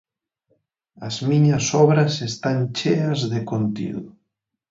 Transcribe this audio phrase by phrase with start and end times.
[1.07, 4.03] As miñas obras están cheas de contido.